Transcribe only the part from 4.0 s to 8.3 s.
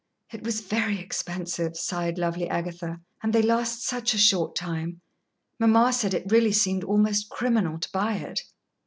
a short time. Mamma said it really seemed almost criminal to buy